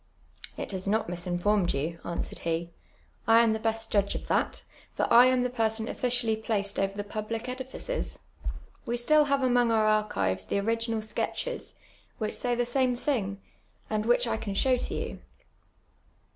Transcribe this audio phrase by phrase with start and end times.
[0.57, 2.71] "It has not misinformed you," answered he;
[3.27, 4.63] I am the best judp' of that;
[4.95, 8.21] for I am the* person officially ])laced over the j)iil)lie ediliees.
[8.87, 11.75] AVe still have amon^ our iirchivefl tlie oriu:inal sketches,
[12.17, 13.37] which say the same thinj;,
[13.91, 15.19] and which I can show to you."